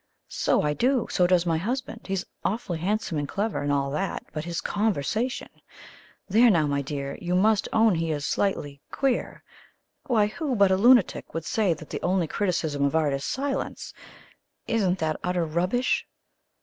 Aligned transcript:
"So 0.29 0.63
I 0.63 0.73
do. 0.73 1.05
So 1.11 1.27
does 1.27 1.45
my 1.45 1.59
husband. 1.59 2.07
He's 2.07 2.25
awfully 2.43 2.79
handsome 2.79 3.19
and 3.19 3.27
clever, 3.29 3.61
and 3.61 3.71
all 3.71 3.91
that 3.91 4.25
but 4.33 4.45
his 4.45 4.59
conversation! 4.59 5.47
There 6.27 6.49
now, 6.49 6.65
my 6.65 6.81
dear, 6.81 7.19
you 7.21 7.35
must 7.35 7.69
own 7.71 7.93
he 7.93 8.09
is 8.11 8.25
slightly 8.25 8.81
QUEER. 8.89 9.43
Why, 10.07 10.25
who 10.25 10.55
but 10.55 10.71
a 10.71 10.75
lunatic 10.75 11.35
would 11.35 11.45
say 11.45 11.75
that 11.75 11.91
the 11.91 12.01
only 12.01 12.25
criticism 12.25 12.83
of 12.83 12.95
art 12.95 13.13
is 13.13 13.23
silence? 13.23 13.93
Isn't 14.65 14.97
that 14.97 15.19
utter 15.23 15.45
rubbish?" 15.45 16.07